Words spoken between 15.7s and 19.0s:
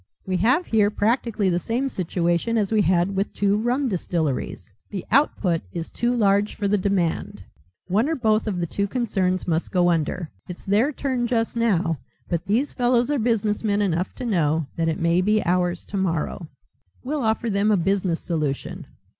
tomorrow. We'll offer them a business solution.